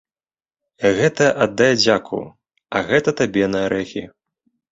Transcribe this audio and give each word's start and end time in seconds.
Гэта 0.99 1.25
аддай 1.45 1.73
дзяку, 1.81 2.21
а 2.79 2.83
гэта 2.89 3.09
табе 3.19 3.43
на 3.57 3.65
арэхі. 3.67 4.03